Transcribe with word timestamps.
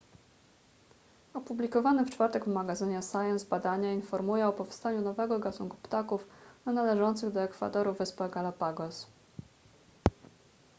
opublikowane 1.33 2.05
w 2.05 2.09
czwartek 2.11 2.45
w 2.45 2.53
magazynie 2.53 3.01
science 3.11 3.45
badanie 3.49 3.93
informuje 3.93 4.47
o 4.47 4.53
powstaniu 4.53 5.01
nowego 5.01 5.39
gatunku 5.39 5.77
ptaków 5.83 6.27
na 6.65 6.71
należących 6.71 7.31
do 7.33 7.41
ekwadoru 7.41 7.93
wyspach 7.93 8.31
galapagos 8.33 9.07